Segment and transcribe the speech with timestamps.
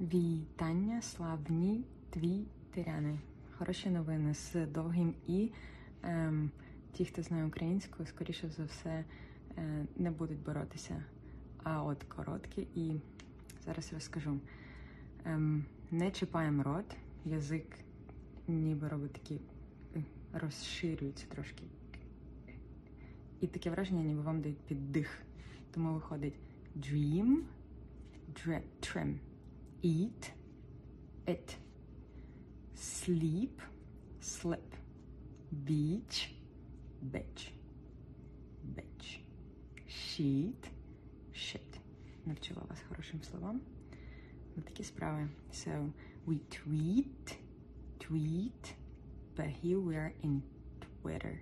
[0.00, 3.18] Вітання, славні твіттеряни.
[3.58, 5.50] Хороші новини з довгим і.
[6.02, 6.50] Ем,
[6.92, 9.04] ті, хто знає українську, скоріше за все
[9.58, 11.04] е, не будуть боротися.
[11.62, 13.00] А от короткі і
[13.64, 14.40] зараз розкажу.
[15.24, 17.78] Ем, не чіпаємо рот, язик
[18.48, 19.40] ніби робить такі
[19.96, 21.64] е, розширюється трошки.
[23.40, 25.22] І таке враження, ніби вам дають піддих.
[25.70, 26.34] Тому виходить
[26.76, 27.36] dream,
[28.34, 29.18] dre- trim,
[29.83, 30.31] eat,
[31.27, 31.55] it,
[32.75, 33.61] sleep,
[34.19, 34.75] slip,
[35.65, 36.31] beach,
[37.11, 37.51] bitch,
[38.75, 39.19] bitch,
[39.87, 40.69] sheet,
[41.33, 41.79] shit.
[42.25, 43.61] Навчила вас хорошим словам.
[44.55, 45.29] На такі справи.
[45.53, 45.89] So,
[46.27, 47.37] we tweet,
[47.99, 48.75] tweet,
[49.35, 50.41] but here we are in
[51.01, 51.39] Twitter.